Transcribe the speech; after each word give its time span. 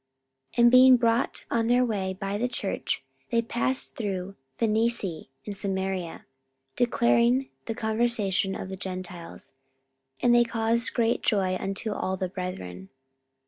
44:015:003 0.53 0.59
And 0.63 0.71
being 0.71 0.97
brought 0.97 1.45
on 1.51 1.67
their 1.67 1.85
way 1.85 2.11
by 2.19 2.35
the 2.39 2.47
church, 2.47 3.03
they 3.29 3.39
passed 3.43 3.93
through 3.95 4.35
Phenice 4.57 5.27
and 5.45 5.55
Samaria, 5.55 6.25
declaring 6.75 7.49
the 7.65 7.75
conversion 7.75 8.55
of 8.55 8.69
the 8.69 8.75
Gentiles: 8.75 9.51
and 10.19 10.33
they 10.33 10.43
caused 10.43 10.95
great 10.95 11.21
joy 11.21 11.55
unto 11.55 11.91
all 11.93 12.17
the 12.17 12.27
brethren. 12.29 12.89